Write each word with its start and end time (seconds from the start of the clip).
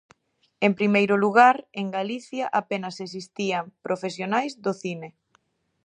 En 0.65 0.71
primeiro 0.79 1.15
lugar, 1.23 1.55
en 1.81 1.87
Galicia 1.97 2.45
apenas 2.61 2.95
existían 3.05 3.65
profesionais 3.85 4.51
do 4.65 4.71
cine. 4.81 5.09